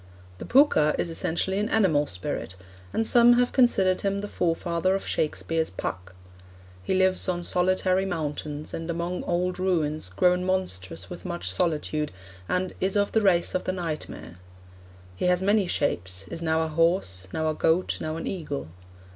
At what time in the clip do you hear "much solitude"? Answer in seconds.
11.23-12.11